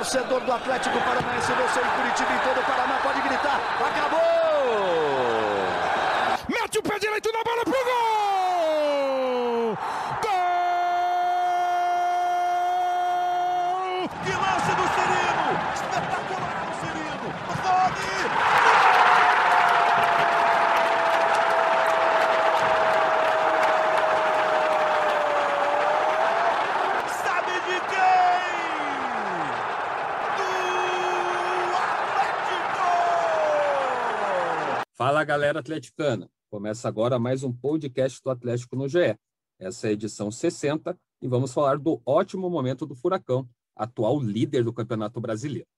[0.00, 3.60] Torcedor do Atlético Paranaense, você em Curitiba e todo o Paraná pode gritar.
[3.86, 4.20] Acabou!
[6.48, 7.90] Mete o pé direito na bola pro gol!
[10.22, 10.40] Gol!
[14.24, 15.48] Que lance do Cirino!
[15.74, 17.28] Espetacular o Cirino!
[17.62, 18.14] Rony!
[27.22, 28.48] Sabe de quem?
[30.38, 30.50] Do
[31.76, 32.88] Atlético!
[35.20, 36.30] Fala galera atleticana!
[36.50, 39.18] Começa agora mais um podcast do Atlético no GE.
[39.58, 44.64] Essa é a edição 60 e vamos falar do ótimo momento do Furacão, atual líder
[44.64, 45.68] do Campeonato Brasileiro.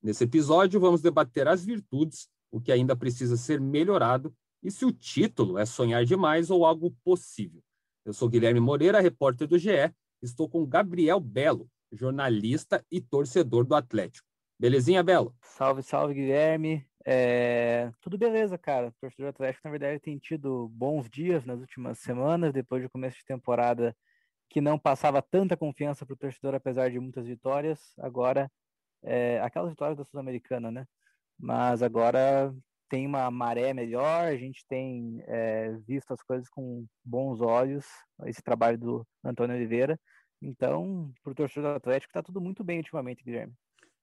[0.00, 4.92] Nesse episódio, vamos debater as virtudes, o que ainda precisa ser melhorado e se o
[4.92, 7.60] título é sonhar demais ou algo possível.
[8.04, 13.74] Eu sou Guilherme Moreira, repórter do GE, estou com Gabriel Belo, jornalista e torcedor do
[13.74, 14.28] Atlético.
[14.60, 15.34] Belezinha, Belo?
[15.42, 16.86] Salve, salve, Guilherme.
[17.04, 18.88] É, Tudo beleza, cara.
[18.88, 22.90] O torcedor do Atlético, na verdade, tem tido bons dias nas últimas semanas, depois do
[22.90, 23.96] começo de temporada
[24.48, 27.94] que não passava tanta confiança para o torcedor, apesar de muitas vitórias.
[27.98, 28.50] Agora,
[29.02, 30.86] é, aquelas vitórias da Sul-Americana, né?
[31.38, 32.54] Mas agora
[32.88, 37.86] tem uma maré melhor, a gente tem é, visto as coisas com bons olhos,
[38.26, 39.98] esse trabalho do Antônio Oliveira.
[40.42, 43.54] Então, para o torcedor do Atlético, está tudo muito bem ultimamente, Guilherme.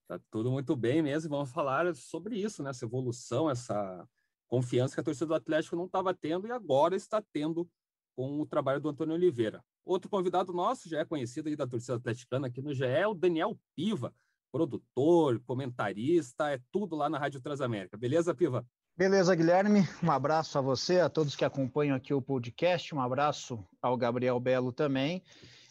[0.10, 1.28] Tá tudo muito bem mesmo.
[1.28, 2.72] e Vamos falar sobre isso, né?
[2.72, 4.04] Essa evolução, essa
[4.48, 7.70] confiança que a torcida do Atlético não estava tendo e agora está tendo
[8.16, 9.64] com o trabalho do Antônio Oliveira.
[9.86, 13.14] Outro convidado nosso, já é conhecido aí da torcida atleticana aqui no GE, é o
[13.14, 14.12] Daniel Piva,
[14.52, 17.96] produtor, comentarista, é tudo lá na Rádio Transamérica.
[17.96, 18.66] Beleza, Piva?
[18.98, 19.82] Beleza, Guilherme.
[20.04, 22.96] Um abraço a você, a todos que acompanham aqui o podcast.
[22.96, 25.22] Um abraço ao Gabriel Belo também.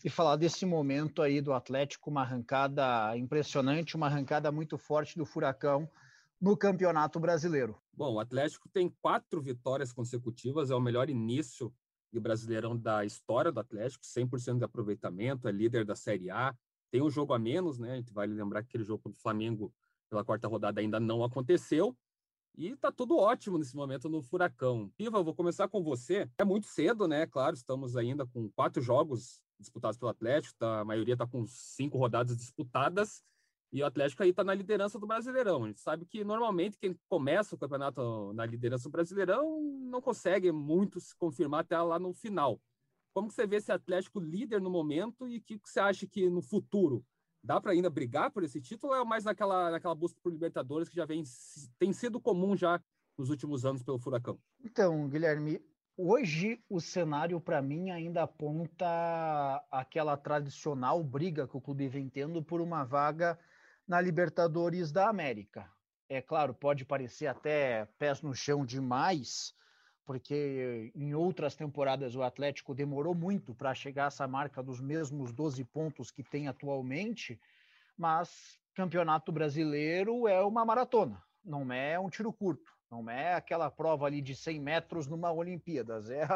[0.09, 5.27] E falar desse momento aí do Atlético, uma arrancada impressionante, uma arrancada muito forte do
[5.27, 5.87] Furacão
[6.41, 7.77] no Campeonato Brasileiro.
[7.93, 11.71] Bom, o Atlético tem quatro vitórias consecutivas, é o melhor início
[12.11, 16.57] de Brasileirão da história do Atlético, 100% de aproveitamento, é líder da Série A,
[16.91, 17.93] tem um jogo a menos, né?
[17.93, 19.71] A gente vai lembrar que aquele jogo do Flamengo
[20.09, 21.95] pela quarta rodada ainda não aconteceu.
[22.57, 24.91] E tá tudo ótimo nesse momento no Furacão.
[24.97, 26.31] Piva, vou começar com você.
[26.39, 27.27] É muito cedo, né?
[27.27, 31.99] Claro, estamos ainda com quatro jogos disputados pelo Atlético, tá, a maioria está com cinco
[31.99, 33.23] rodadas disputadas.
[33.71, 35.65] E o Atlético aí está na liderança do Brasileirão.
[35.65, 40.51] A gente sabe que normalmente quem começa o campeonato na liderança do Brasileirão não consegue
[40.51, 42.59] muito se confirmar até lá no final.
[43.13, 46.07] Como que você vê esse Atlético líder no momento e o que, que você acha
[46.07, 47.05] que no futuro
[47.43, 50.89] dá para ainda brigar por esse título ou é mais naquela, naquela busca por Libertadores
[50.89, 51.23] que já vem
[51.79, 52.81] tem sido comum já
[53.19, 54.39] nos últimos anos pelo Furacão?
[54.65, 55.61] Então, Guilherme,
[55.99, 58.87] hoje o cenário para mim ainda aponta
[59.69, 63.37] aquela tradicional briga que o clube vem tendo por uma vaga
[63.87, 65.69] na Libertadores da América.
[66.09, 69.53] É claro, pode parecer até pés no chão demais,
[70.07, 75.33] porque em outras temporadas o Atlético demorou muito para chegar a essa marca dos mesmos
[75.33, 77.41] 12 pontos que tem atualmente,
[77.97, 84.07] mas Campeonato Brasileiro é uma maratona, não é um tiro curto, não é aquela prova
[84.07, 86.27] ali de 100 metros numa Olimpíadas, é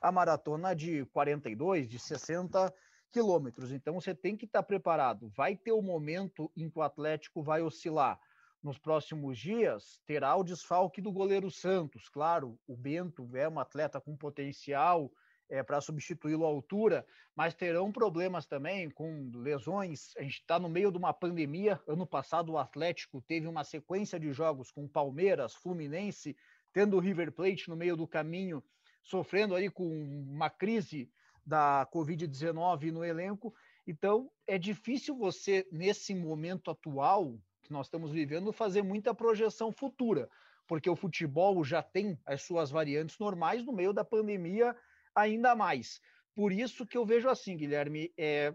[0.00, 2.72] a maratona de 42, de 60
[3.10, 3.72] quilômetros.
[3.72, 5.28] Então você tem que estar preparado.
[5.28, 8.18] Vai ter o um momento em que o Atlético vai oscilar
[8.62, 12.08] nos próximos dias, terá o desfalque do goleiro Santos.
[12.08, 15.10] Claro, o Bento é um atleta com potencial
[15.52, 20.16] é, para substituí-lo à altura, mas terão problemas também com lesões.
[20.16, 21.78] A gente está no meio de uma pandemia.
[21.86, 26.34] Ano passado, o Atlético teve uma sequência de jogos com Palmeiras, Fluminense,
[26.72, 28.64] tendo o River Plate no meio do caminho,
[29.02, 31.12] sofrendo aí com uma crise
[31.44, 33.54] da Covid-19 no elenco.
[33.86, 40.30] Então, é difícil você, nesse momento atual, que nós estamos vivendo, fazer muita projeção futura,
[40.66, 44.74] porque o futebol já tem as suas variantes normais no meio da pandemia
[45.14, 46.00] ainda mais.
[46.34, 48.54] Por isso que eu vejo assim, Guilherme, é,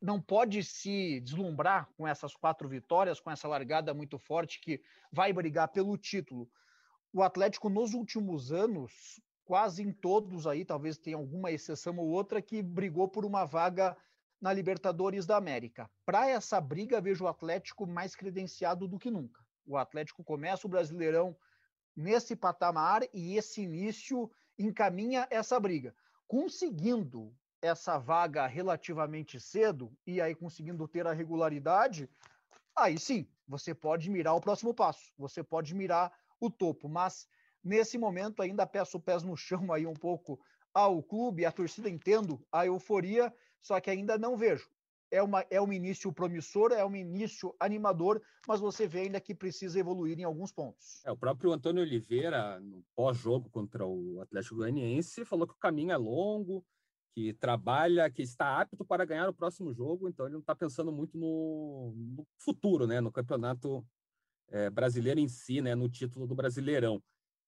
[0.00, 4.80] não pode se deslumbrar com essas quatro vitórias, com essa largada muito forte que
[5.10, 6.48] vai brigar pelo título.
[7.12, 12.42] O Atlético, nos últimos anos, quase em todos aí, talvez tenha alguma exceção ou outra,
[12.42, 13.96] que brigou por uma vaga
[14.40, 15.90] na Libertadores da América.
[16.04, 19.42] Para essa briga, vejo o Atlético mais credenciado do que nunca.
[19.66, 21.36] O Atlético começa o Brasileirão
[21.96, 25.94] nesse patamar e esse início encaminha essa briga.
[26.26, 32.08] Conseguindo essa vaga relativamente cedo e aí conseguindo ter a regularidade,
[32.76, 37.26] aí sim, você pode mirar o próximo passo, você pode mirar o topo, mas
[37.62, 40.38] nesse momento ainda peço pés no chão aí um pouco
[40.74, 44.73] ao clube, a torcida entendo a euforia, só que ainda não vejo
[45.14, 49.34] é, uma, é um início promissor, é um início animador, mas você vê ainda que
[49.34, 51.04] precisa evoluir em alguns pontos.
[51.04, 55.92] É, o próprio Antônio Oliveira, no pós-jogo contra o Atlético Goianiense, falou que o caminho
[55.92, 56.64] é longo,
[57.14, 60.90] que trabalha, que está apto para ganhar o próximo jogo, então ele não está pensando
[60.90, 63.86] muito no, no, futuro, né, no campeonato
[64.48, 67.00] é, brasileiro em si, né, no título do Brasileirão.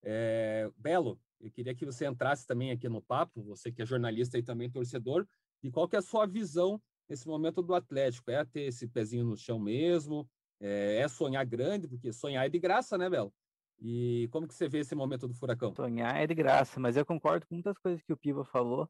[0.05, 4.39] É, Belo, eu queria que você entrasse também aqui no papo, você que é jornalista
[4.39, 5.27] e também torcedor,
[5.65, 8.31] e qual que é a sua visão nesse momento do Atlético?
[8.31, 10.29] É ter esse pezinho no chão mesmo?
[10.61, 11.89] É, é sonhar grande?
[11.89, 13.33] Porque sonhar é de graça, né, Belo?
[13.79, 15.75] E como que você vê esse momento do Furacão?
[15.75, 18.89] Sonhar é de graça, mas eu concordo com muitas coisas que o Piva falou.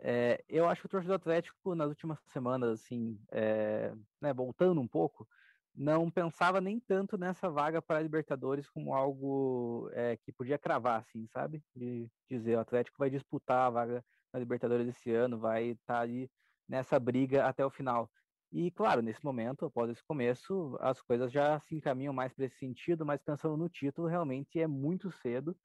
[0.00, 4.86] É, eu acho que o torcedor Atlético, nas últimas semanas, assim, é, né, voltando um
[4.88, 5.26] pouco,
[5.74, 11.00] não pensava nem tanto nessa vaga para a Libertadores como algo é, que podia cravar,
[11.00, 11.62] assim, sabe?
[11.74, 16.00] De dizer, o Atlético vai disputar a vaga na Libertadores esse ano, vai estar tá
[16.00, 16.28] ali
[16.68, 18.10] nessa briga até o final.
[18.52, 22.58] E, claro, nesse momento, após esse começo, as coisas já se encaminham mais para esse
[22.58, 25.56] sentido, mas pensando no título, realmente é muito cedo.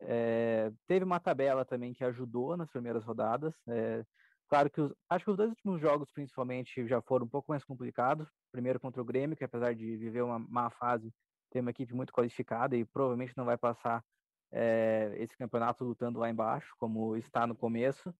[0.00, 3.54] É, teve uma tabela também que ajudou nas primeiras rodadas.
[3.68, 4.04] É,
[4.50, 7.62] Claro que os, acho que os dois últimos jogos, principalmente, já foram um pouco mais
[7.64, 8.28] complicados.
[8.50, 11.14] Primeiro contra o Grêmio, que apesar de viver uma má fase,
[11.50, 14.04] tem uma equipe muito qualificada e provavelmente não vai passar
[14.50, 18.12] é, esse campeonato lutando lá embaixo, como está no começo.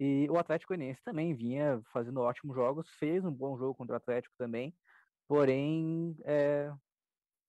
[0.00, 3.96] E o Atlético Goianiense também vinha fazendo ótimos jogos, fez um bom jogo contra o
[3.98, 4.74] Atlético também,
[5.28, 6.72] porém é,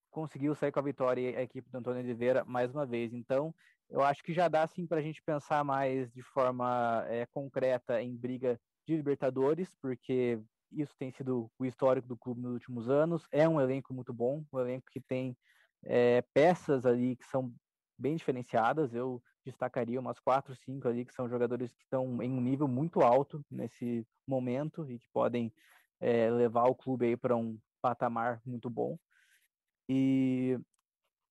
[0.09, 3.13] conseguiu sair com a vitória a equipe do Antônio Oliveira mais uma vez.
[3.13, 3.56] Então,
[3.89, 8.01] eu acho que já dá sim para a gente pensar mais de forma é, concreta
[8.01, 10.38] em briga de Libertadores, porque
[10.74, 13.25] isso tem sido o histórico do clube nos últimos anos.
[13.31, 15.38] É um elenco muito bom, um elenco que tem
[15.83, 17.53] é, peças ali que são
[17.98, 18.94] bem diferenciadas.
[18.94, 23.02] Eu destacaria umas quatro, cinco ali que são jogadores que estão em um nível muito
[23.02, 25.52] alto nesse momento e que podem
[26.00, 28.98] é, levar o clube aí para um patamar muito bom.
[29.90, 30.60] E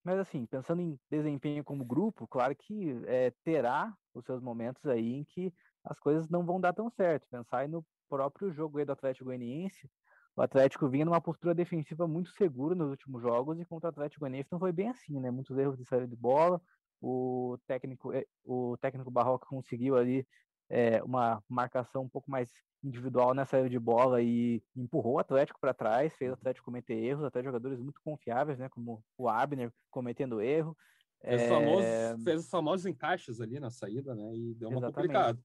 [0.03, 5.13] mas assim, pensando em desempenho como grupo, claro que é, terá os seus momentos aí
[5.13, 5.53] em que
[5.83, 7.27] as coisas não vão dar tão certo.
[7.29, 9.89] Pensar no próprio jogo do Atlético Goianiense,
[10.35, 14.21] o Atlético vinha numa postura defensiva muito segura nos últimos jogos e contra o Atlético
[14.21, 15.29] Goianiense não foi bem assim, né?
[15.29, 16.61] Muitos erros de saída de bola,
[17.01, 20.27] o técnico, eh, o técnico Barroca conseguiu ali
[20.69, 22.51] é, uma marcação um pouco mais
[22.83, 26.93] individual nessa saída de bola e empurrou o Atlético para trás, fez o Atlético cometer
[26.93, 30.75] erros, até jogadores muito confiáveis, né, como o Abner cometendo erro.
[31.21, 31.49] Fez, é...
[31.49, 34.95] famosos, fez os famosos encaixes ali na saída, né, e deu uma Exatamente.
[34.95, 35.39] complicada.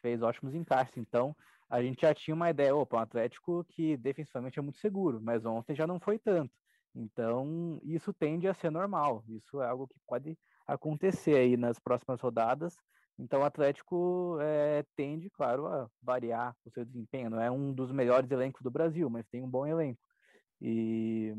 [0.00, 1.36] Fez ótimos encaixes, então
[1.68, 5.44] a gente já tinha uma ideia, opa, um Atlético que defensivamente é muito seguro, mas
[5.44, 6.52] ontem já não foi tanto.
[6.94, 9.22] Então, isso tende a ser normal.
[9.28, 10.36] Isso é algo que pode
[10.74, 12.76] acontecer aí nas próximas rodadas.
[13.18, 17.30] Então o Atlético é, tende, claro, a variar o seu desempenho.
[17.30, 20.00] Não é um dos melhores elencos do Brasil, mas tem um bom elenco.
[20.60, 21.34] E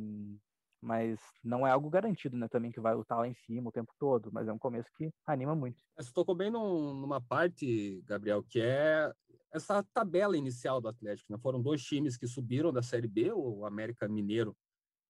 [0.84, 2.48] mas não é algo garantido, né?
[2.48, 5.12] Também que vai lutar lá em cima o tempo todo, mas é um começo que
[5.28, 5.80] anima muito.
[5.96, 9.12] Você tocou bem num, numa parte, Gabriel, que é
[9.54, 11.32] essa tabela inicial do Atlético.
[11.32, 11.38] Né?
[11.38, 14.58] Foram dois times que subiram da Série B, o América Mineiro,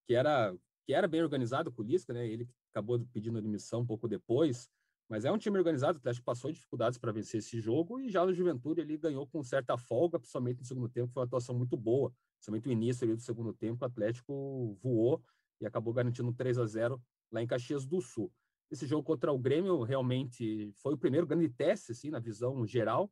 [0.05, 0.53] que era
[0.85, 2.27] que era bem organizado com o Lisca, né?
[2.27, 4.69] Ele acabou pedindo admissão um pouco depois.
[5.09, 8.25] Mas é um time organizado, o Atlético passou dificuldades para vencer esse jogo e já
[8.25, 11.75] no Juventude ele ganhou com certa folga, principalmente no segundo tempo, foi uma atuação muito
[11.75, 12.13] boa.
[12.35, 15.21] Principalmente o início ali do segundo tempo, o Atlético voou
[15.59, 18.31] e acabou garantindo um 3 a 0 lá em Caxias do Sul.
[18.71, 23.11] Esse jogo contra o Grêmio realmente foi o primeiro grande teste, assim, na visão geral.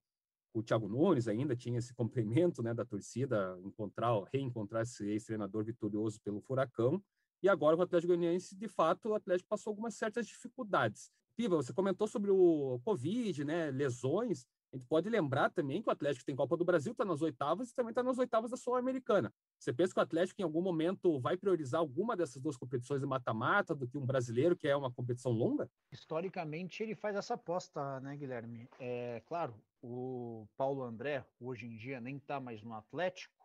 [0.54, 6.20] O Thiago Nunes ainda tinha esse complemento né, da torcida, encontrar, reencontrar esse ex-treinador vitorioso
[6.22, 7.04] pelo Furacão.
[7.42, 11.10] E agora o Atlético Goianiense, de fato, o Atlético passou algumas certas dificuldades.
[11.38, 14.46] Piva, você comentou sobre o Covid, né, lesões.
[14.74, 17.70] A gente pode lembrar também que o Atlético tem Copa do Brasil, está nas oitavas
[17.70, 19.34] e também está nas oitavas da Sul-Americana.
[19.58, 23.08] Você pensa que o Atlético em algum momento vai priorizar alguma dessas duas competições de
[23.08, 25.72] mata-mata do que um brasileiro, que é uma competição longa?
[25.92, 28.68] Historicamente, ele faz essa aposta, né, Guilherme?
[28.78, 33.39] É claro, o Paulo André, hoje em dia, nem está mais no Atlético,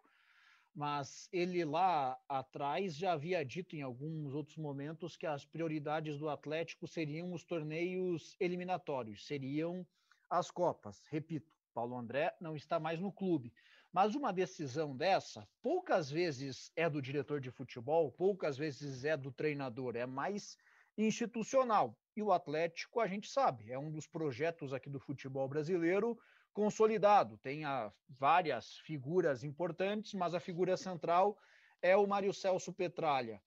[0.75, 6.29] mas ele lá atrás já havia dito em alguns outros momentos que as prioridades do
[6.29, 9.87] Atlético seriam os torneios eliminatórios, seriam
[10.29, 11.07] as Copas.
[11.09, 13.53] Repito, Paulo André não está mais no clube.
[13.93, 19.31] Mas uma decisão dessa, poucas vezes é do diretor de futebol, poucas vezes é do
[19.31, 20.57] treinador, é mais
[20.99, 21.97] institucional.
[22.17, 26.19] E o Atlético, a gente sabe, é um dos projetos aqui do futebol brasileiro
[26.55, 27.37] consolidado.
[27.39, 31.37] Tem a, várias figuras importantes, mas a figura central
[31.83, 33.43] é o Mário Celso Petralha.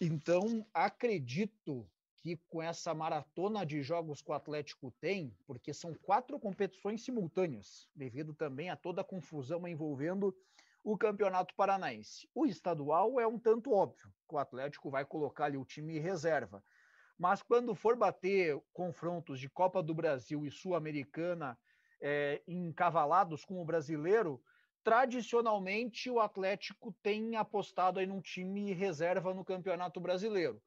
[0.00, 6.38] Então, acredito que com essa maratona de jogos que o Atlético tem, porque são quatro
[6.38, 10.34] competições simultâneas, devido também a toda a confusão envolvendo
[10.82, 12.28] o Campeonato Paranaense.
[12.34, 16.62] O estadual é um tanto óbvio, o Atlético vai colocar ali o time reserva.
[17.18, 21.58] Mas quando for bater confrontos de Copa do Brasil e Sul-Americana
[22.00, 24.42] é, encavalados com o brasileiro,
[24.82, 30.62] tradicionalmente o Atlético tem apostado aí num time reserva no Campeonato Brasileiro.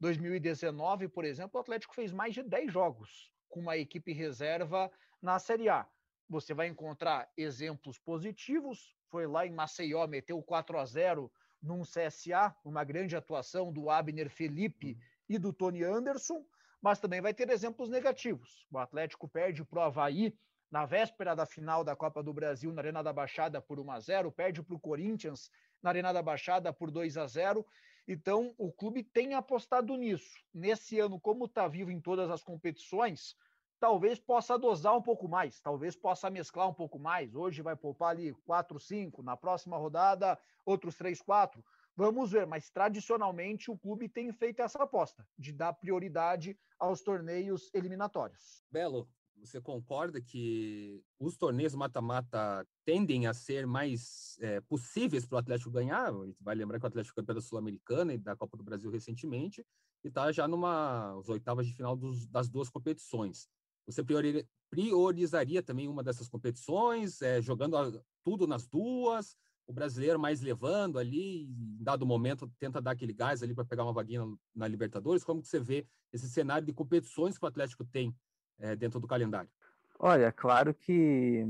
[0.00, 4.90] 2019, por exemplo, o Atlético fez mais de 10 jogos com uma equipe reserva
[5.22, 5.86] na Série A.
[6.28, 8.94] Você vai encontrar exemplos positivos.
[9.08, 11.30] Foi lá em Maceió, meteu 4 a 0
[11.62, 16.44] num CSA, uma grande atuação do Abner Felipe e do Tony Anderson,
[16.84, 18.66] mas também vai ter exemplos negativos.
[18.70, 20.36] O Atlético perde para o Havaí
[20.70, 24.00] na véspera da final da Copa do Brasil na Arena da Baixada por 1 a
[24.00, 25.50] 0, perde para o Corinthians
[25.82, 27.64] na Arena da Baixada por 2 a 0.
[28.06, 30.38] Então, o clube tem apostado nisso.
[30.52, 33.34] Nesse ano, como está vivo em todas as competições,
[33.80, 37.34] talvez possa dosar um pouco mais, talvez possa mesclar um pouco mais.
[37.34, 41.64] Hoje vai poupar ali 4, 5, na próxima rodada, outros 3, 4.
[41.96, 47.70] Vamos ver, mas tradicionalmente o clube tem feito essa aposta de dar prioridade aos torneios
[47.72, 48.64] eliminatórios.
[48.70, 55.38] Belo, você concorda que os torneios mata-mata tendem a ser mais é, possíveis para o
[55.38, 56.12] Atlético ganhar?
[56.12, 58.90] A gente vai lembrar que o Atlético campeão da Sul-Americana e da Copa do Brasil
[58.90, 59.64] recentemente
[60.02, 63.48] e está já numa as oitavas de final dos, das duas competições.
[63.86, 69.36] Você priori, priorizaria também uma dessas competições, é, jogando a, tudo nas duas?
[69.66, 73.84] O brasileiro mais levando ali, em dado momento, tenta dar aquele gás ali para pegar
[73.84, 74.22] uma vaguinha
[74.54, 75.24] na, Libertadores?
[75.24, 78.14] Como que você vê esse cenário de competições que o Atlético tem
[78.58, 79.50] é, dentro do calendário?
[79.98, 81.44] Olha, claro que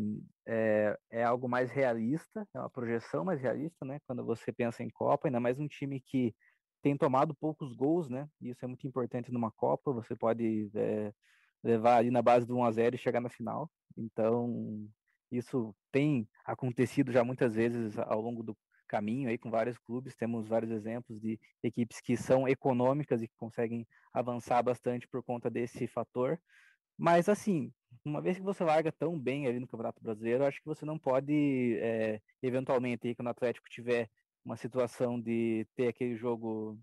[0.46, 3.98] é, é, algo mais realista, é uma projeção mais realista, né?
[4.06, 6.34] Quando você pensa em Copa, ainda mais um time que
[6.82, 8.28] tem tomado poucos gols, né?
[8.40, 9.90] Isso é muito importante numa Copa.
[9.92, 11.12] Você pode é,
[11.64, 13.70] levar ali na base do 1 a 0 e chegar na final.
[13.96, 14.86] Então,
[15.36, 20.14] isso tem acontecido já muitas vezes ao longo do caminho aí com vários clubes.
[20.14, 25.50] Temos vários exemplos de equipes que são econômicas e que conseguem avançar bastante por conta
[25.50, 26.38] desse fator.
[26.96, 27.72] Mas, assim,
[28.04, 30.98] uma vez que você larga tão bem ali no Campeonato Brasileiro, acho que você não
[30.98, 34.08] pode, é, eventualmente, aí, quando o Atlético tiver
[34.44, 36.78] uma situação de ter aquele jogo,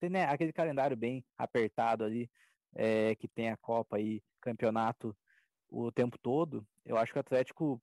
[0.00, 2.30] ter né, aquele calendário bem apertado ali,
[2.74, 5.16] é, que tem a Copa e campeonato
[5.70, 7.80] o tempo todo, eu acho que o Atlético,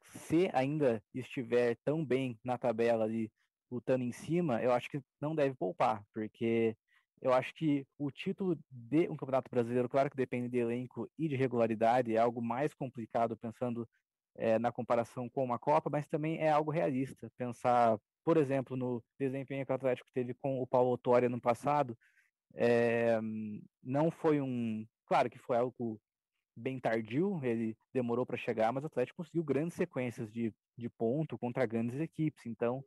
[0.00, 3.30] se ainda estiver tão bem na tabela ali,
[3.70, 6.76] lutando em cima, eu acho que não deve poupar, porque
[7.20, 11.28] eu acho que o título de um Campeonato Brasileiro, claro que depende de elenco e
[11.28, 13.86] de regularidade, é algo mais complicado pensando
[14.36, 17.30] é, na comparação com uma Copa, mas também é algo realista.
[17.36, 21.98] Pensar, por exemplo, no desempenho que o Atlético teve com o Paulo Autória no passado,
[22.54, 23.18] é,
[23.82, 24.86] não foi um.
[25.06, 26.00] Claro que foi algo
[26.58, 31.38] bem tardio, ele demorou para chegar, mas o Atlético conseguiu grandes sequências de, de ponto
[31.38, 32.44] contra grandes equipes.
[32.46, 32.84] Então,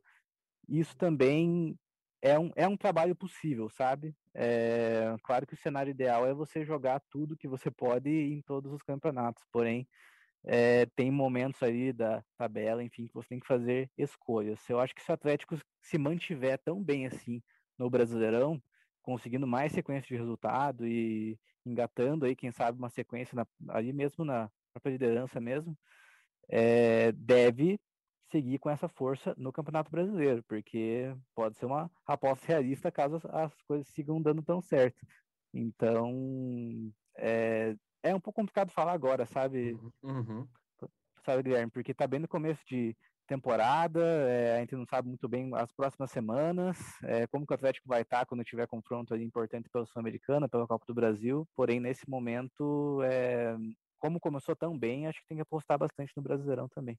[0.68, 1.76] isso também
[2.20, 4.14] é um, é um trabalho possível, sabe?
[4.34, 8.72] É, claro que o cenário ideal é você jogar tudo que você pode em todos
[8.72, 9.88] os campeonatos, porém,
[10.44, 14.60] é, tem momentos aí da tabela, enfim, que você tem que fazer escolhas.
[14.68, 17.42] Eu acho que se o Atlético se mantiver tão bem assim
[17.78, 18.62] no Brasileirão,
[19.02, 24.24] conseguindo mais sequência de resultado e engatando aí, quem sabe, uma sequência na, ali mesmo
[24.24, 25.76] na própria liderança mesmo,
[26.48, 27.78] é, deve
[28.30, 33.52] seguir com essa força no Campeonato Brasileiro, porque pode ser uma aposta realista caso as,
[33.62, 35.06] coisas sigam dando tão certo.
[35.52, 39.78] Então, é, é um pouco complicado falar agora, sabe?
[40.02, 40.48] Uhum.
[41.24, 41.70] Sabe, Guilherme?
[41.70, 45.72] Porque tá bem no começo de temporada, é, a gente não sabe muito bem as
[45.72, 50.48] próximas semanas, é, como que o Atlético vai estar quando tiver confronto importante pela Sul-Americana,
[50.48, 53.56] pela Copa do Brasil, porém, nesse momento, é,
[53.98, 56.98] como começou tão bem, acho que tem que apostar bastante no Brasileirão também.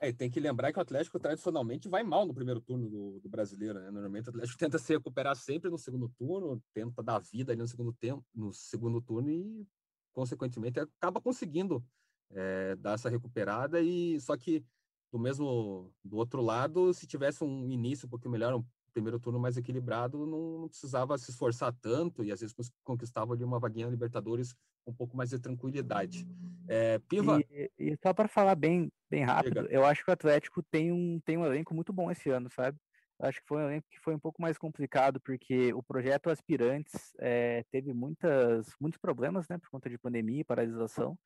[0.00, 3.28] É, tem que lembrar que o Atlético tradicionalmente vai mal no primeiro turno do, do,
[3.28, 3.90] brasileiro, né?
[3.90, 7.66] Normalmente o Atlético tenta se recuperar sempre no segundo turno, tenta dar vida ali no
[7.66, 9.66] segundo tempo, no segundo turno e,
[10.12, 11.84] consequentemente, acaba conseguindo
[12.30, 14.64] é, dar essa recuperada e só que
[15.10, 19.38] do mesmo do outro lado, se tivesse um início um pouquinho melhor, um primeiro turno
[19.38, 23.86] mais equilibrado, não, não precisava se esforçar tanto e às vezes conquistava ali uma vaguinha
[23.86, 24.54] Libertadores
[24.86, 26.26] um pouco mais de tranquilidade.
[26.66, 27.40] É, Piva.
[27.50, 31.20] E, e só para falar bem, bem rápido, eu acho que o Atlético tem um,
[31.24, 32.78] tem um elenco muito bom esse ano, sabe?
[33.20, 36.30] Eu acho que foi um elenco que foi um pouco mais complicado, porque o projeto
[36.30, 41.18] Aspirantes é, teve muitas, muitos problemas, né, por conta de pandemia e paralisação,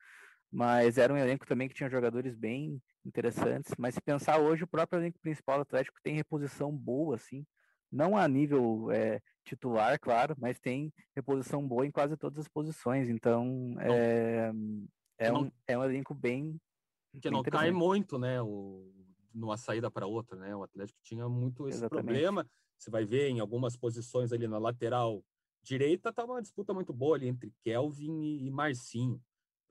[0.53, 3.73] mas era um elenco também que tinha jogadores bem interessantes.
[3.75, 7.43] Mas se pensar hoje, o próprio elenco principal do Atlético tem reposição boa, assim,
[7.91, 13.09] não a nível é, titular, claro, mas tem reposição boa em quase todas as posições.
[13.09, 14.51] Então, é,
[15.17, 16.61] é, um, é um elenco bem.
[17.19, 18.39] Que não cai muito, né?
[18.39, 18.93] O,
[19.33, 20.55] numa saída para outra, né?
[20.55, 22.05] O Atlético tinha muito esse Exatamente.
[22.05, 22.47] problema.
[22.77, 25.23] Você vai ver em algumas posições ali na lateral
[25.63, 29.19] direita, tá uma disputa muito boa ali entre Kelvin e, e Marcinho.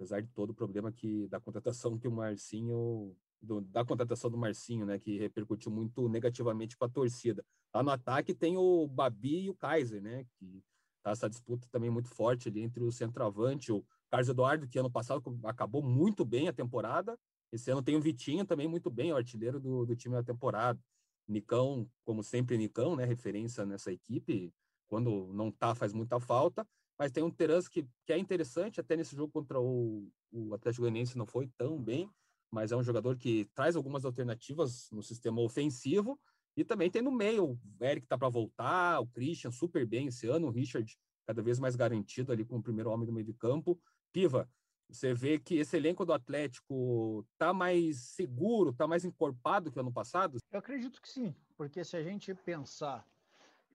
[0.03, 4.37] Apesar de todo o problema que da contratação que o Marcinho do, da contratação do
[4.37, 7.45] Marcinho, né, que repercutiu muito negativamente com a torcida.
[7.73, 10.61] Lá no ataque tem o Babi e o Kaiser, né, que
[11.05, 14.91] tá essa disputa também muito forte ali entre o centroavante, o Carlos Eduardo, que ano
[14.91, 17.17] passado acabou muito bem a temporada,
[17.53, 20.81] esse ano tem o Vitinho também muito bem, o artilheiro do, do time da temporada.
[21.29, 24.53] Nicão, como sempre, Nicão, né, referência nessa equipe,
[24.89, 26.67] quando não tá, faz muita falta,
[27.03, 30.83] mas tem um Terans que, que é interessante, até nesse jogo contra o, o Atlético
[30.83, 32.09] Goianiense não foi tão bem,
[32.49, 36.17] mas é um jogador que traz algumas alternativas no sistema ofensivo.
[36.57, 40.29] E também tem no meio, o Eric tá para voltar, o Christian super bem esse
[40.29, 43.35] ano, o Richard cada vez mais garantido ali como o primeiro homem do meio de
[43.35, 43.77] campo.
[44.13, 44.49] Piva,
[44.89, 49.93] você vê que esse elenco do Atlético tá mais seguro, tá mais encorpado que ano
[49.93, 50.39] passado?
[50.53, 53.05] Eu acredito que sim, porque se a gente pensar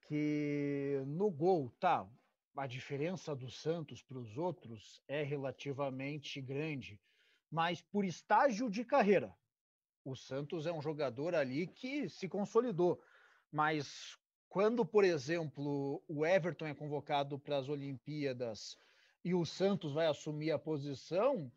[0.03, 2.07] que no gol, tá,
[2.57, 6.99] a diferença do Santos para os outros é relativamente grande
[7.49, 9.33] mas por estágio de carreira.
[10.03, 13.01] O Santos é um jogador ali que se consolidou,
[13.51, 18.77] mas quando, por exemplo, o Everton é convocado para as Olimpíadas
[19.23, 21.51] e o Santos vai assumir a posição,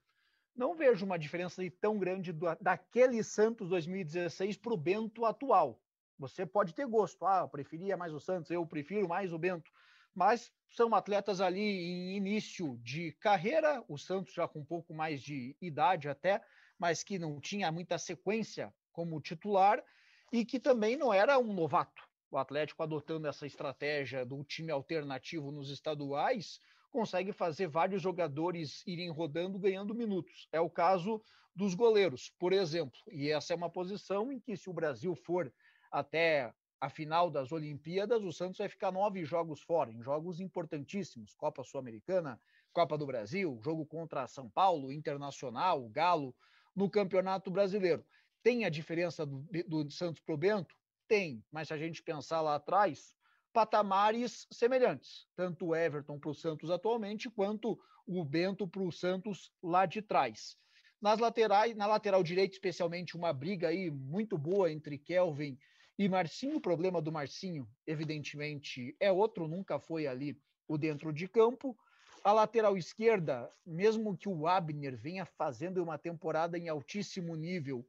[0.55, 5.81] não vejo uma diferença tão grande do, daquele Santos 2016 para o Bento atual.
[6.19, 9.71] Você pode ter gosto, ah, eu preferia mais o Santos, eu prefiro mais o Bento,
[10.21, 15.23] mas são atletas ali em início de carreira, o Santos já com um pouco mais
[15.23, 16.43] de idade até,
[16.79, 19.83] mas que não tinha muita sequência como titular
[20.31, 22.07] e que também não era um novato.
[22.31, 26.61] O Atlético adotando essa estratégia do time alternativo nos estaduais,
[26.91, 30.51] consegue fazer vários jogadores irem rodando ganhando minutos.
[30.53, 31.23] É o caso
[31.57, 33.01] dos goleiros, por exemplo.
[33.11, 35.51] E essa é uma posição em que se o Brasil for
[35.91, 41.35] até a final das Olimpíadas, o Santos vai ficar nove jogos fora, em jogos importantíssimos:
[41.35, 42.41] Copa Sul-Americana,
[42.73, 46.35] Copa do Brasil, jogo contra São Paulo, Internacional, Galo,
[46.75, 48.05] no Campeonato Brasileiro.
[48.43, 50.75] Tem a diferença do, do Santos para o Bento?
[51.07, 53.15] Tem, mas se a gente pensar lá atrás,
[53.53, 59.53] patamares semelhantes, tanto o Everton para o Santos atualmente, quanto o Bento para o Santos
[59.63, 60.57] lá de trás.
[61.01, 65.59] Nas laterais, na lateral direita, especialmente, uma briga aí muito boa entre Kelvin
[66.01, 70.35] e Marcinho, o problema do Marcinho, evidentemente, é outro, nunca foi ali
[70.67, 71.77] o dentro de campo.
[72.25, 77.87] A lateral esquerda, mesmo que o Abner venha fazendo uma temporada em altíssimo nível,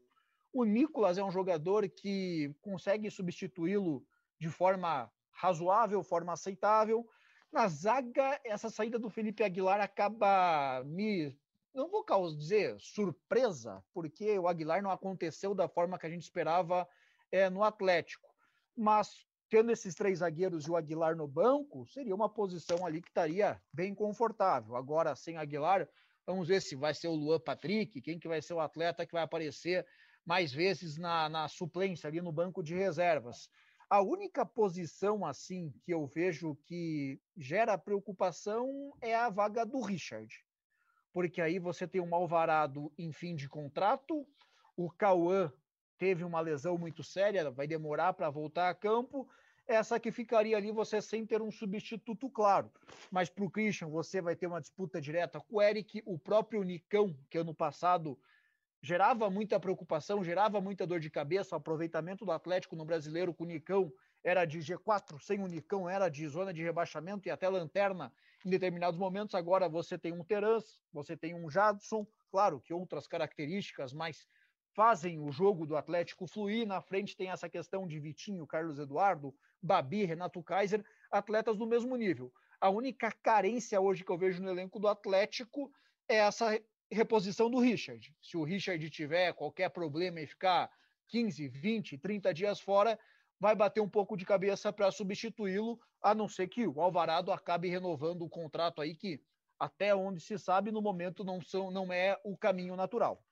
[0.52, 4.06] o Nicolas é um jogador que consegue substituí-lo
[4.38, 7.08] de forma razoável, forma aceitável.
[7.50, 11.34] Na zaga, essa saída do Felipe Aguilar acaba me,
[11.74, 12.04] não vou
[12.36, 16.86] dizer surpresa, porque o Aguilar não aconteceu da forma que a gente esperava
[17.32, 18.30] é, no Atlético.
[18.76, 23.10] Mas tendo esses três zagueiros e o Aguilar no banco, seria uma posição ali que
[23.10, 24.78] estaria bem confortável.
[24.78, 25.88] Agora, sem Aguilar,
[26.26, 29.12] vamos ver se vai ser o Luan Patrick, quem que vai ser o atleta que
[29.12, 29.86] vai aparecer
[30.26, 33.50] mais vezes na, na suplência ali no banco de reservas.
[33.90, 40.34] A única posição assim que eu vejo que gera preocupação é a vaga do Richard.
[41.12, 44.26] Porque aí você tem um Alvarado em fim de contrato,
[44.78, 45.52] o Cauã
[46.02, 49.30] teve uma lesão muito séria, vai demorar para voltar a campo.
[49.68, 52.72] Essa que ficaria ali você sem ter um substituto claro.
[53.12, 56.64] Mas para o Christian, você vai ter uma disputa direta com o Eric, o próprio
[56.64, 58.18] Nicão, que ano passado
[58.82, 61.54] gerava muita preocupação, gerava muita dor de cabeça.
[61.54, 65.88] O aproveitamento do Atlético no brasileiro com o Nicão era de G4, sem o Nicão
[65.88, 68.12] era de zona de rebaixamento e até lanterna
[68.44, 69.36] em determinados momentos.
[69.36, 74.28] Agora você tem um Terans, você tem um Jadson, claro que outras características, mas
[74.74, 76.66] fazem o jogo do Atlético fluir.
[76.68, 81.96] Na frente tem essa questão de Vitinho, Carlos Eduardo, Babi, Renato Kaiser, atletas do mesmo
[81.96, 82.32] nível.
[82.60, 85.72] A única carência hoje que eu vejo no elenco do Atlético
[86.08, 86.60] é essa
[86.92, 88.14] reposição do Richard.
[88.22, 90.70] Se o Richard tiver qualquer problema e ficar
[91.08, 93.00] 15, 20, 30 dias fora,
[93.40, 97.70] vai bater um pouco de cabeça para substituí-lo, a não ser que o Alvarado acabe
[97.70, 99.22] renovando o contrato aí que
[99.60, 103.24] até onde se sabe no momento não são não é o caminho natural.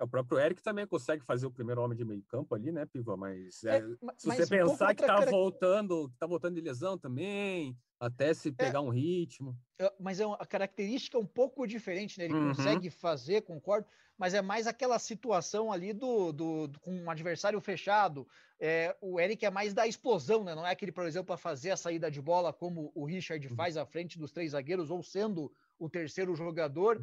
[0.00, 2.86] É, o próprio Eric também consegue fazer o primeiro homem de meio campo ali, né,
[2.86, 3.16] Piva?
[3.16, 3.82] Mas, é, é,
[4.16, 5.30] se você pensar que tá cara...
[5.30, 8.52] voltando, que tá voltando de lesão também, até se é.
[8.52, 9.54] pegar é, um ritmo.
[10.00, 12.24] Mas é uma característica um pouco diferente, né?
[12.24, 12.54] Ele uhum.
[12.54, 13.86] consegue fazer, concordo,
[14.16, 18.26] mas é mais aquela situação ali do, do, do com um adversário fechado.
[18.58, 20.54] É, o Eric é mais da explosão, né?
[20.54, 23.54] Não é aquele, por exemplo, para fazer a saída de bola como o Richard uhum.
[23.54, 27.02] faz à frente dos três zagueiros ou sendo o terceiro jogador.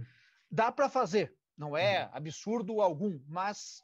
[0.49, 2.09] Dá para fazer, não é uhum.
[2.13, 3.83] absurdo algum, mas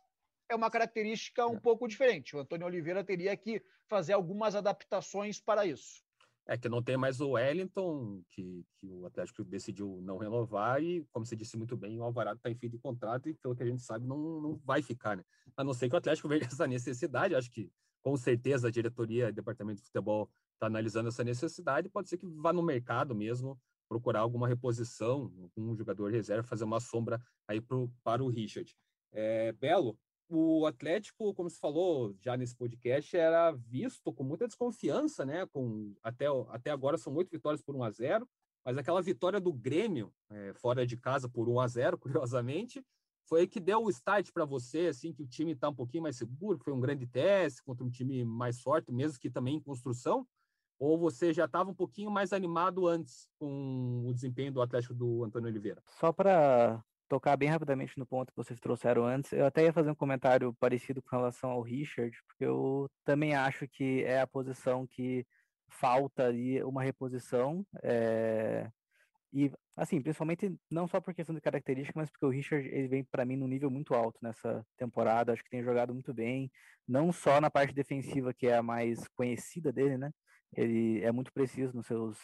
[0.49, 1.59] é uma característica um é.
[1.59, 2.35] pouco diferente.
[2.35, 6.03] O Antônio Oliveira teria que fazer algumas adaptações para isso.
[6.45, 11.07] É que não tem mais o Wellington, que, que o Atlético decidiu não renovar, e,
[11.13, 13.63] como você disse muito bem, o Alvarado está em fim de contrato e, pelo que
[13.63, 15.23] a gente sabe, não, não vai ficar, né?
[15.55, 19.29] A não ser que o Atlético veja essa necessidade, acho que com certeza a diretoria
[19.29, 23.57] e departamento de futebol está analisando essa necessidade, pode ser que vá no mercado mesmo
[23.93, 28.75] procurar alguma reposição, um jogador reserva, fazer uma sombra aí pro, para o Richard.
[29.11, 29.95] É, Belo,
[30.27, 35.45] o Atlético, como se falou já nesse podcast, era visto com muita desconfiança, né?
[35.45, 38.29] Com até, até agora são oito vitórias por 1 a 0
[38.65, 42.83] mas aquela vitória do Grêmio é, fora de casa por 1 a 0 curiosamente,
[43.27, 46.15] foi que deu o start para você, assim, que o time está um pouquinho mais
[46.15, 50.25] seguro, foi um grande teste contra um time mais forte, mesmo que também em construção,
[50.83, 55.23] ou você já estava um pouquinho mais animado antes com o desempenho do Atlético do
[55.23, 55.81] Antônio Oliveira?
[55.87, 59.89] Só para tocar bem rapidamente no ponto que vocês trouxeram antes, eu até ia fazer
[59.89, 64.85] um comentário parecido com relação ao Richard, porque eu também acho que é a posição
[64.85, 65.25] que
[65.69, 67.65] falta ali uma reposição.
[67.81, 68.69] É...
[69.31, 73.03] E, assim, principalmente não só por questão de característica, mas porque o Richard ele vem
[73.05, 75.31] para mim num nível muito alto nessa temporada.
[75.31, 76.51] Acho que tem jogado muito bem,
[76.85, 80.11] não só na parte defensiva, que é a mais conhecida dele, né?
[80.55, 82.17] Ele é muito preciso nos seus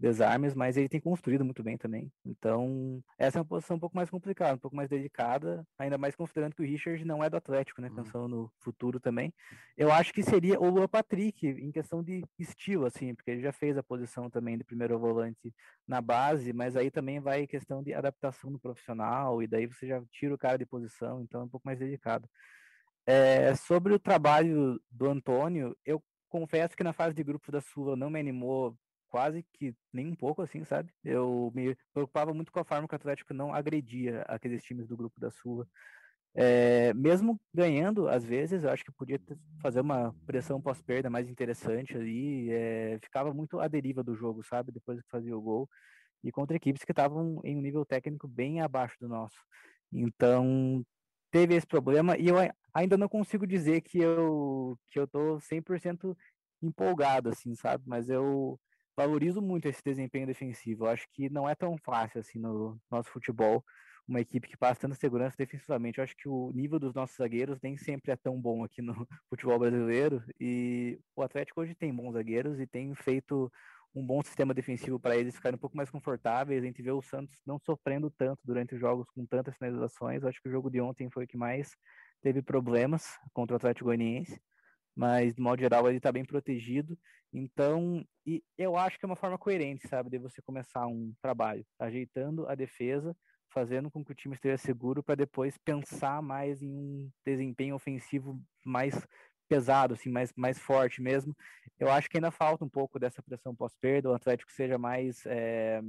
[0.00, 2.10] desarmes, mas ele tem construído muito bem também.
[2.24, 6.16] Então, essa é uma posição um pouco mais complicada, um pouco mais delicada, ainda mais
[6.16, 7.88] considerando que o Richard não é do Atlético, né?
[7.88, 7.96] Uhum.
[7.96, 9.32] Pensando no futuro também.
[9.76, 13.52] Eu acho que seria o Luan Patrick, em questão de estilo, assim, porque ele já
[13.52, 15.54] fez a posição também de primeiro volante
[15.86, 20.02] na base, mas aí também vai questão de adaptação no profissional, e daí você já
[20.10, 22.26] tira o cara de posição, então é um pouco mais delicado.
[23.06, 27.96] É, sobre o trabalho do Antônio, eu confesso que na fase de grupos da Sula
[27.96, 28.76] não me animou
[29.10, 30.92] quase que nem um pouco assim, sabe?
[31.04, 34.96] Eu me preocupava muito com a forma que o Atlético não agredia aqueles times do
[34.96, 35.66] grupo da Sula.
[36.32, 39.20] É, mesmo ganhando, às vezes, eu acho que podia
[39.60, 42.50] fazer uma pressão pós-perda mais interessante ali.
[42.50, 44.72] É, ficava muito à deriva do jogo, sabe?
[44.72, 45.68] Depois que fazia o gol.
[46.22, 49.36] E contra equipes que estavam em um nível técnico bem abaixo do nosso.
[49.92, 50.84] Então,
[51.30, 52.16] teve esse problema.
[52.16, 52.36] E eu
[52.74, 56.16] ainda não consigo dizer que eu, que eu tô 100%
[56.62, 57.84] empolgado, assim, sabe?
[57.86, 58.58] Mas eu
[58.96, 60.84] valorizo muito esse desempenho defensivo.
[60.84, 63.64] Eu acho que não é tão fácil assim no nosso futebol
[64.06, 65.98] uma equipe que passa tanta segurança defensivamente.
[65.98, 68.92] Eu acho que o nível dos nossos zagueiros nem sempre é tão bom aqui no
[69.30, 73.50] futebol brasileiro e o Atlético hoje tem bons zagueiros e tem feito
[73.94, 76.62] um bom sistema defensivo para eles ficarem um pouco mais confortáveis.
[76.62, 80.22] A gente vê o Santos não sofrendo tanto durante os jogos com tantas finalizações.
[80.22, 81.76] Eu acho que o jogo de ontem foi o que mais
[82.22, 84.40] teve problemas contra o Atlético Goianiense
[84.94, 86.98] mas de modo geral ele está bem protegido.
[87.32, 91.64] Então, e eu acho que é uma forma coerente, sabe, de você começar um trabalho,
[91.78, 93.16] ajeitando a defesa,
[93.48, 98.40] fazendo com que o time esteja seguro para depois pensar mais em um desempenho ofensivo
[98.64, 98.94] mais
[99.48, 101.34] pesado, assim, mais, mais forte mesmo.
[101.78, 105.80] Eu acho que ainda falta um pouco dessa pressão pós-perda, o Atlético seja mais é,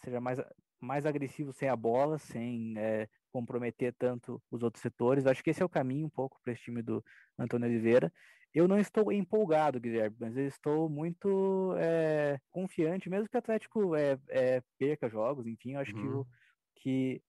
[0.00, 0.38] seja mais,
[0.80, 5.26] mais agressivo sem a bola, sem é, comprometer tanto os outros setores.
[5.26, 7.04] Acho que esse é o caminho um pouco para esse time do
[7.36, 8.12] Antônio Oliveira.
[8.54, 13.96] Eu não estou empolgado, Guilherme, mas eu estou muito é, confiante, mesmo que o Atlético
[13.96, 16.00] é, é, perca jogos, enfim, eu acho uhum.
[16.00, 16.26] que, o,
[16.76, 17.22] que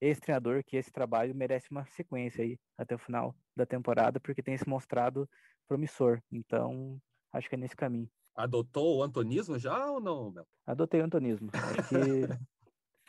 [0.00, 4.42] esse treinador, que esse trabalho merece uma sequência aí até o final da temporada, porque
[4.42, 5.28] tem se mostrado
[5.68, 6.22] promissor.
[6.32, 6.98] Então,
[7.30, 8.08] acho que é nesse caminho.
[8.34, 10.46] Adotou o antonismo já ou não, Mel?
[10.66, 11.50] Adotei o antonismo.
[11.52, 11.98] Acho que,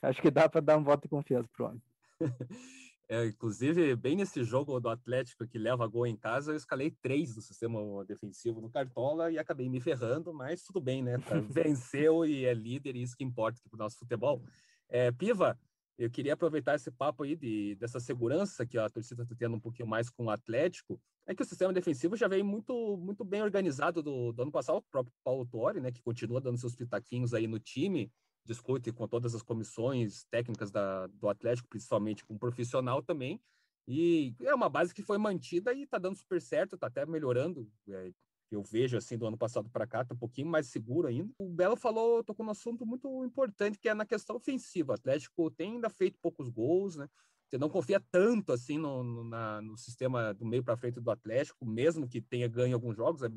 [0.03, 1.81] acho que dá para dar um voto de confiança pro homem.
[3.09, 7.35] É, inclusive, bem nesse jogo do Atlético que leva gol em casa, eu escalei três
[7.35, 11.17] do sistema defensivo no Cartola e acabei me ferrando, mas tudo bem, né?
[11.17, 14.41] Tá, venceu e é líder, e isso que importa para o nosso futebol.
[14.87, 15.59] É, Piva,
[15.97, 19.59] eu queria aproveitar esse papo aí de, dessa segurança que a torcida está tendo um
[19.59, 20.99] pouquinho mais com o Atlético.
[21.27, 24.77] É que o sistema defensivo já veio muito, muito bem organizado do, do ano passado,
[24.77, 25.91] o próprio Paulo Tuori, né?
[25.91, 28.11] Que continua dando seus pitaquinhos aí no time
[28.45, 33.41] discute com todas as comissões técnicas da, do Atlético, principalmente com o profissional também.
[33.87, 37.69] E é uma base que foi mantida e está dando super certo, está até melhorando.
[37.89, 38.11] É,
[38.49, 41.33] eu vejo assim do ano passado para cá, está um pouquinho mais seguro ainda.
[41.37, 44.93] O Belo falou, tocou um assunto muito importante que é na questão ofensiva.
[44.93, 47.09] O Atlético tem ainda feito poucos gols, né?
[47.47, 51.11] Você não confia tanto assim no, no, na, no sistema do meio para frente do
[51.11, 53.29] Atlético, mesmo que tenha ganho alguns jogos, é,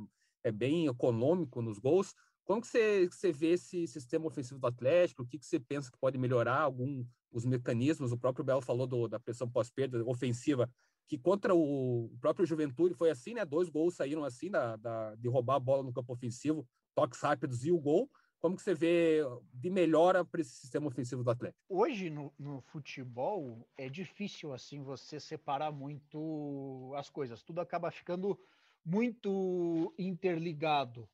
[0.44, 2.14] é bem econômico nos gols.
[2.46, 5.22] Como que você, você vê esse sistema ofensivo do Atlético?
[5.22, 6.60] O que, que você pensa que pode melhorar?
[6.60, 8.12] Algum os mecanismos?
[8.12, 10.70] O próprio Belo falou do, da pressão pós-perda ofensiva,
[11.08, 13.44] que contra o, o, próprio Juventude foi assim, né?
[13.44, 17.64] Dois gols saíram assim da, da, de roubar a bola no campo ofensivo, toques rápidos
[17.64, 18.08] e o gol.
[18.38, 21.58] Como que você vê de melhora para esse sistema ofensivo do Atlético?
[21.68, 27.42] Hoje no, no, futebol é difícil assim você separar muito as coisas.
[27.42, 28.38] Tudo acaba ficando
[28.84, 31.08] muito interligado.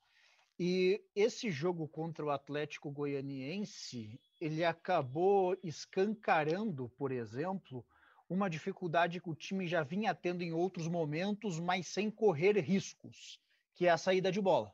[0.64, 7.84] E esse jogo contra o Atlético Goianiense, ele acabou escancarando, por exemplo,
[8.30, 13.40] uma dificuldade que o time já vinha tendo em outros momentos, mas sem correr riscos,
[13.74, 14.72] que é a saída de bola.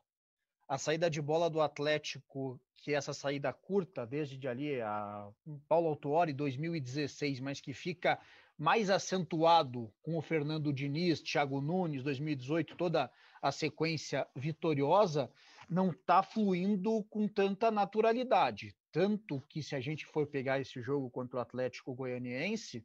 [0.68, 5.30] A saída de bola do Atlético, que é essa saída curta, desde ali a
[5.66, 8.20] Paulo Autuori 2016, mas que fica
[8.58, 15.30] mais acentuado com o Fernando Diniz, Thiago Nunes, 2018, toda a sequência vitoriosa,
[15.68, 18.74] não está fluindo com tanta naturalidade.
[18.90, 22.84] Tanto que, se a gente for pegar esse jogo contra o Atlético Goianiense,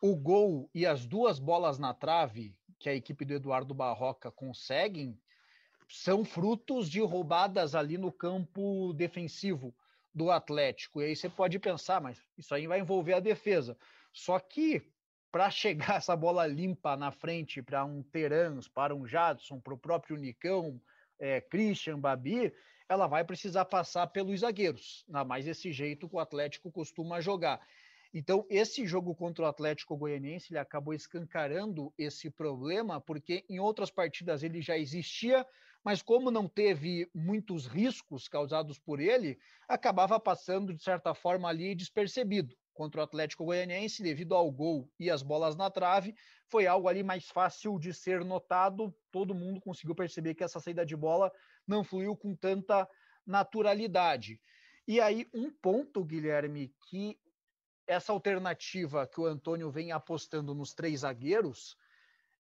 [0.00, 5.16] o gol e as duas bolas na trave que a equipe do Eduardo Barroca conseguem
[5.88, 9.74] são frutos de roubadas ali no campo defensivo
[10.14, 11.02] do Atlético.
[11.02, 13.76] E aí você pode pensar, mas isso aí vai envolver a defesa.
[14.12, 14.82] Só que
[15.30, 19.78] para chegar essa bola limpa na frente para um Terans, para um Jadson, para o
[19.78, 20.80] próprio Nicão,
[21.20, 22.52] é, Christian, Babi,
[22.88, 27.60] ela vai precisar passar pelos zagueiros, ainda mais esse jeito que o Atlético costuma jogar.
[28.12, 33.90] Então, esse jogo contra o Atlético Goianiense, ele acabou escancarando esse problema, porque em outras
[33.90, 35.46] partidas ele já existia,
[35.84, 41.74] mas como não teve muitos riscos causados por ele, acabava passando, de certa forma, ali
[41.76, 46.14] despercebido contra o Atlético Goianiense, devido ao gol e as bolas na trave,
[46.46, 48.90] foi algo ali mais fácil de ser notado.
[49.10, 51.30] Todo mundo conseguiu perceber que essa saída de bola
[51.66, 52.88] não fluiu com tanta
[53.26, 54.40] naturalidade.
[54.88, 57.20] E aí, um ponto, Guilherme, que
[57.86, 61.76] essa alternativa que o Antônio vem apostando nos três zagueiros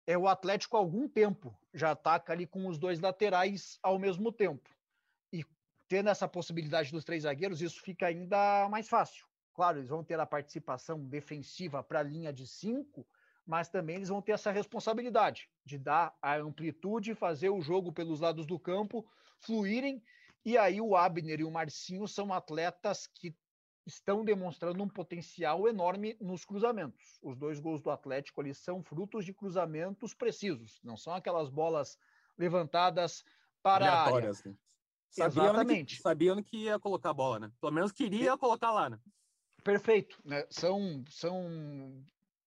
[0.05, 4.31] é o Atlético há algum tempo já ataca ali com os dois laterais ao mesmo
[4.31, 4.69] tempo.
[5.33, 5.43] E
[5.87, 9.27] tendo essa possibilidade dos três zagueiros, isso fica ainda mais fácil.
[9.53, 13.05] Claro, eles vão ter a participação defensiva para a linha de cinco,
[13.45, 18.19] mas também eles vão ter essa responsabilidade de dar a amplitude, fazer o jogo pelos
[18.19, 19.05] lados do campo
[19.39, 20.03] fluírem.
[20.45, 23.35] E aí o Abner e o Marcinho são atletas que
[23.85, 27.17] estão demonstrando um potencial enorme nos cruzamentos.
[27.21, 31.97] Os dois gols do Atlético ali são frutos de cruzamentos precisos, não são aquelas bolas
[32.37, 33.23] levantadas
[33.61, 34.31] para a área.
[34.45, 34.55] Né?
[35.17, 35.95] Exatamente.
[35.95, 37.51] Que, sabiam que ia colocar a bola, né?
[37.59, 38.99] Pelo menos queria colocar lá, né?
[39.63, 40.19] Perfeito.
[40.23, 40.45] Né?
[40.49, 42.03] São, são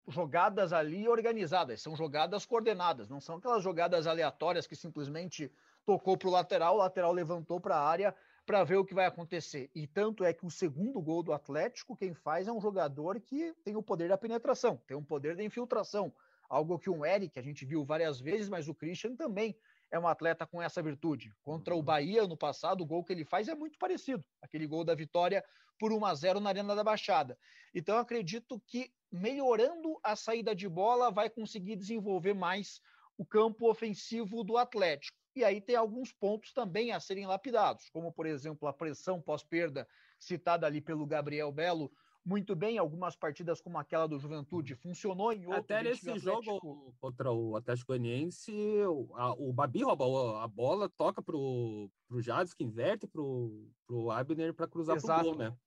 [0.08, 5.52] jogadas ali organizadas, são jogadas coordenadas, não são aquelas jogadas aleatórias que simplesmente
[5.86, 9.06] tocou para o lateral, o lateral levantou para a área para ver o que vai
[9.06, 9.70] acontecer.
[9.76, 13.54] E tanto é que o segundo gol do Atlético, quem faz é um jogador que
[13.64, 16.12] tem o poder da penetração, tem o poder da infiltração,
[16.50, 19.56] algo que o Eric, a gente viu várias vezes, mas o Christian também
[19.92, 21.34] é um atleta com essa virtude.
[21.42, 21.84] Contra o uhum.
[21.84, 24.24] Bahia no passado, o gol que ele faz é muito parecido.
[24.42, 25.44] Aquele gol da vitória
[25.80, 27.38] por 1 a 0 na Arena da Baixada.
[27.74, 32.82] Então acredito que melhorando a saída de bola vai conseguir desenvolver mais
[33.18, 35.18] o campo ofensivo do Atlético.
[35.36, 39.88] E aí tem alguns pontos também a serem lapidados, como por exemplo a pressão pós-perda
[40.20, 41.92] citada ali pelo Gabriel Belo
[42.26, 45.64] muito bem algumas partidas como aquela do Juventude, funcionou em outros.
[45.64, 48.52] Até nesse jogo contra o Atlético Goianiense,
[48.86, 54.54] o, o Babi rouba a bola, toca pro, pro Jades, que inverte pro, pro Abner
[54.54, 55.22] para cruzar Exato.
[55.22, 55.58] pro gol, né?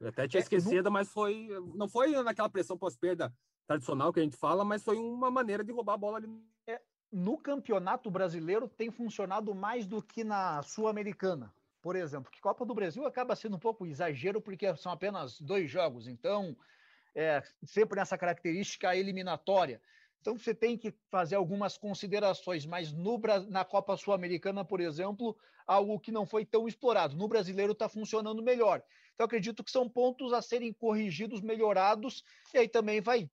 [0.00, 3.32] Eu até tinha é, esquecido, mas foi não foi naquela pressão pós-perda
[3.66, 6.28] tradicional que a gente fala, mas foi uma maneira de roubar a bola ali.
[6.66, 12.64] É, no campeonato brasileiro tem funcionado mais do que na sul-americana por exemplo, que Copa
[12.64, 16.56] do Brasil acaba sendo um pouco exagero porque são apenas dois jogos, então
[17.14, 19.82] é sempre nessa característica eliminatória.
[20.18, 23.20] Então você tem que fazer algumas considerações, mas no,
[23.50, 27.14] na Copa Sul-Americana, por exemplo, algo que não foi tão explorado.
[27.14, 28.82] No brasileiro está funcionando melhor.
[29.12, 33.28] Então acredito que são pontos a serem corrigidos, melhorados, e aí também vai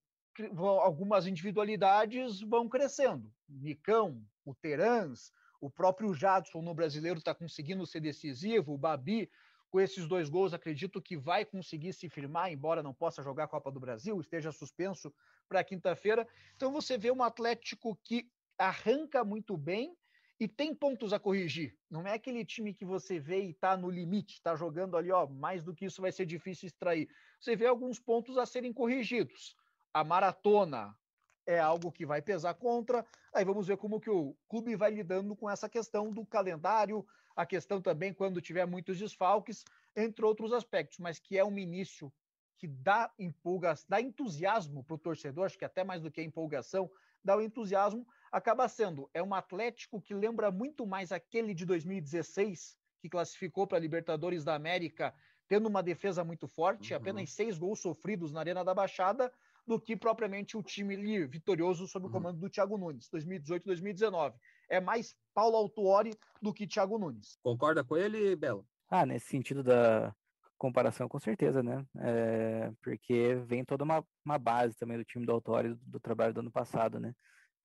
[0.84, 3.32] algumas individualidades vão crescendo.
[3.48, 8.74] Nicão, o Terans, o próprio Jadson no brasileiro está conseguindo ser decisivo.
[8.74, 9.30] O Babi,
[9.69, 13.47] com esses dois gols, acredito que vai conseguir se firmar, embora não possa jogar a
[13.47, 15.13] Copa do Brasil, esteja suspenso
[15.47, 16.28] para quinta-feira.
[16.56, 19.95] Então você vê um Atlético que arranca muito bem
[20.39, 21.78] e tem pontos a corrigir.
[21.88, 25.28] Não é aquele time que você vê e está no limite, está jogando ali, ó,
[25.28, 27.08] mais do que isso vai ser difícil extrair.
[27.39, 29.56] Você vê alguns pontos a serem corrigidos.
[29.93, 30.97] A maratona,
[31.46, 33.06] é algo que vai pesar contra.
[33.34, 37.46] Aí vamos ver como que o clube vai lidando com essa questão do calendário, a
[37.46, 39.64] questão também quando tiver muitos desfalques,
[39.96, 42.12] entre outros aspectos, mas que é um início
[42.58, 46.92] que dá empolga, dá entusiasmo para o torcedor, acho que até mais do que empolgação,
[47.24, 52.78] dá o entusiasmo, acaba sendo é um Atlético que lembra muito mais aquele de 2016,
[53.00, 55.14] que classificou para a Libertadores da América,
[55.48, 56.98] tendo uma defesa muito forte, Uhum.
[56.98, 59.34] apenas seis gols sofridos na Arena da Baixada,
[59.65, 62.13] do que propriamente o time ali vitorioso sob o Uhum.
[62.13, 64.36] comando do Thiago Nunes, 2018 2019.
[64.69, 67.38] É mais Paulo Autuori do que Thiago Nunes.
[67.43, 68.65] Concorda com ele, Belo?
[68.89, 70.13] Ah, nesse sentido da
[70.58, 71.86] comparação, com certeza, né?
[71.97, 76.34] É, porque vem toda uma, uma base também do time do Autório do, do trabalho
[76.34, 77.13] do ano passado, né?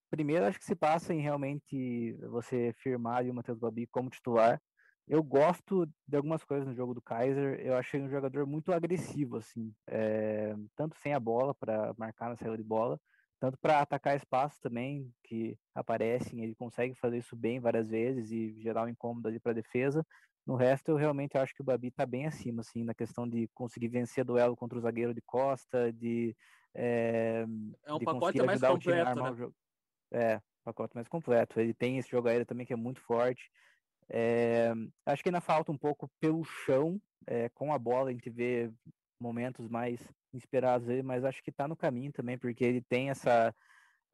[0.08, 4.60] Primeiro, acho que se passa em realmente você firmar ali o Matheus Babi como titular.
[5.08, 7.60] Eu gosto de algumas coisas no jogo do Kaiser.
[7.60, 12.36] Eu achei um jogador muito agressivo, assim, é, tanto sem a bola para marcar na
[12.36, 13.00] saída de bola,
[13.38, 16.42] tanto para atacar espaço também que aparecem.
[16.42, 20.04] Ele consegue fazer isso bem várias vezes e gerar um incômodo ali para a defesa.
[20.44, 23.48] No resto, eu realmente acho que o Babi está bem acima, assim, na questão de
[23.54, 26.36] conseguir vencer duelo contra o zagueiro de costa, de,
[26.74, 27.44] é,
[27.84, 29.52] É um de pacote conseguir mais completo, né?
[30.12, 31.60] É, pacote mais completo.
[31.60, 33.50] Ele tem esse jogo aéreo também que é muito forte.
[34.08, 34.72] É,
[35.04, 38.70] acho que ainda falta um pouco pelo chão, é, com a bola, a gente vê
[39.18, 40.00] momentos mais
[40.32, 43.54] inspirados mas acho que está no caminho também, porque ele tem essa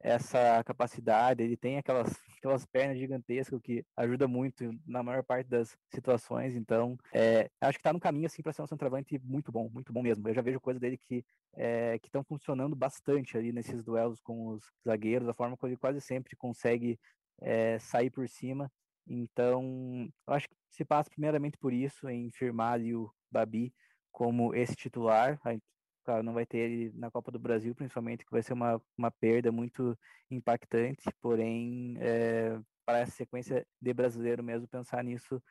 [0.03, 5.77] essa capacidade, ele tem aquelas, aquelas pernas gigantescas que ajuda muito na maior parte das
[5.93, 9.69] situações, então é, acho que está no caminho assim para ser um centroavante muito bom,
[9.69, 10.27] muito bom mesmo.
[10.27, 11.25] Eu já vejo coisas dele que
[11.55, 15.77] é, que estão funcionando bastante ali nesses duelos com os zagueiros, a forma como ele
[15.77, 16.99] quase sempre consegue
[17.41, 18.69] é, sair por cima.
[19.07, 23.73] Então, eu acho que se passa primeiramente por isso, em firmar ali o Babi
[24.11, 25.39] como esse titular.
[25.43, 25.63] A gente
[26.03, 29.09] claro, não vai ter ele na Copa do Brasil, principalmente, que vai ser uma, uma
[29.09, 29.97] perda muito
[30.29, 35.41] impactante, porém, é, para essa sequência de brasileiro mesmo, pensar nisso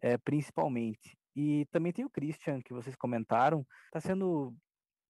[0.00, 1.16] é, principalmente.
[1.34, 4.54] E também tem o Christian, que vocês comentaram, está sendo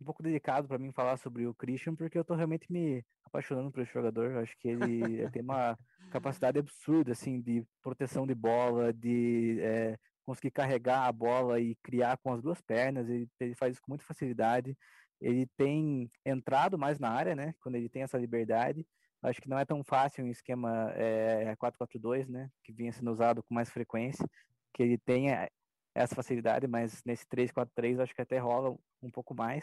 [0.02, 3.70] um pouco delicado para mim falar sobre o Christian, porque eu estou realmente me apaixonando
[3.70, 5.78] por esse jogador, eu acho que ele tem uma
[6.10, 12.18] capacidade absurda, assim, de proteção de bola, de é, conseguir carregar a bola e criar
[12.18, 14.76] com as duas pernas, ele, ele, faz isso com muita facilidade.
[15.20, 17.54] Ele tem entrado mais na área, né?
[17.60, 18.84] Quando ele tem essa liberdade.
[19.22, 22.50] Acho que não é tão fácil um esquema é, 4-4-2, né?
[22.64, 24.28] Que vinha sendo usado com mais frequência,
[24.74, 25.48] que ele tenha
[25.94, 29.62] essa facilidade, mas nesse 3-4-3 acho que até rola um pouco mais.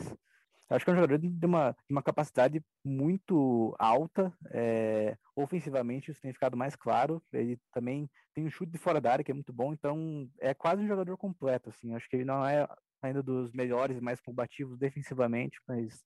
[0.69, 6.21] Acho que é um jogador de uma, de uma capacidade muito alta, é, ofensivamente isso
[6.21, 7.23] tem ficado mais claro.
[7.33, 10.53] Ele também tem um chute de fora da área que é muito bom, então é
[10.53, 11.69] quase um jogador completo.
[11.69, 11.95] Assim.
[11.95, 12.67] Acho que ele não é
[13.01, 16.03] ainda dos melhores e mais combativos defensivamente, mas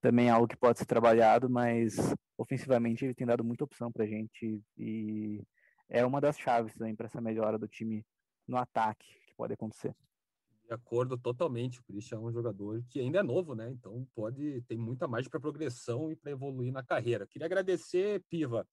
[0.00, 1.50] também é algo que pode ser trabalhado.
[1.50, 1.96] Mas
[2.38, 5.42] ofensivamente ele tem dado muita opção para gente e
[5.90, 8.02] é uma das chaves também para essa melhora do time
[8.46, 9.94] no ataque que pode acontecer
[10.68, 11.80] de acordo totalmente.
[11.80, 13.70] O Christian é um jogador que ainda é novo, né?
[13.70, 17.26] Então pode ter muita margem para progressão e para evoluir na carreira.
[17.26, 18.68] Queria agradecer, Piva,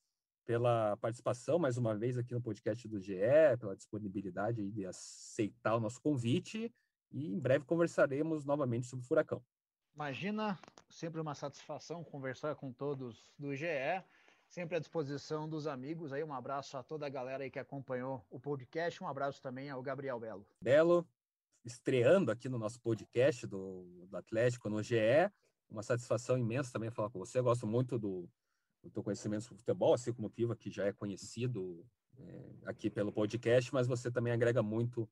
[0.45, 3.15] pela participação mais uma vez aqui no podcast do GE,
[3.59, 6.71] pela disponibilidade de aceitar o nosso convite
[7.11, 9.41] e em breve conversaremos novamente sobre o Furacão.
[9.95, 14.03] Imagina, sempre uma satisfação conversar com todos do GE,
[14.47, 16.13] sempre à disposição dos amigos.
[16.13, 19.69] Aí um abraço a toda a galera aí que acompanhou o podcast, um abraço também
[19.69, 20.45] ao Gabriel Belo.
[20.61, 21.07] Belo,
[21.63, 25.31] estreando aqui no nosso podcast do, do Atlético no GE.
[25.69, 27.39] Uma satisfação imensa também falar com você.
[27.39, 28.29] Eu gosto muito do,
[28.83, 31.83] do teu conhecimento sobre futebol, assim como o Piva, que já é conhecido
[32.17, 35.09] é, aqui pelo podcast, mas você também agrega muito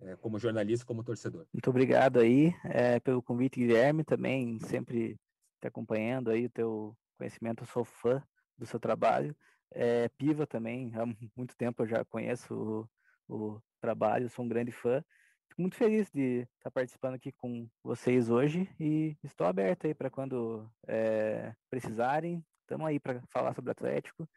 [0.00, 1.46] é, como jornalista, como torcedor.
[1.52, 5.16] Muito obrigado aí é, pelo convite, Guilherme, também sempre
[5.60, 8.22] te acompanhando aí o teu conhecimento, eu sou fã
[8.56, 9.36] do seu trabalho.
[9.70, 11.04] É, Piva também, há
[11.36, 12.88] muito tempo eu já conheço
[13.28, 15.04] o, o trabalho, sou um grande fã.
[15.48, 20.10] Fico muito feliz de estar participando aqui com vocês hoje e estou aberto aí para
[20.10, 22.44] quando é, precisarem.
[22.62, 24.28] Estamos aí para falar sobre Atlético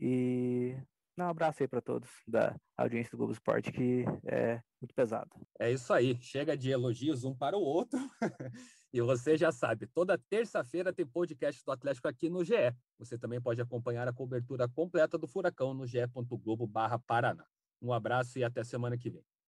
[0.00, 0.76] e
[1.18, 5.30] um abraço aí para todos da audiência do Globo Esporte, que é muito pesado.
[5.58, 7.98] É isso aí, chega de elogios um para o outro.
[8.94, 12.54] e você já sabe, toda terça-feira tem podcast do Atlético aqui no GE.
[12.96, 17.44] Você também pode acompanhar a cobertura completa do Furacão no ge.globo/paraná.
[17.82, 19.33] Um abraço e até semana que vem.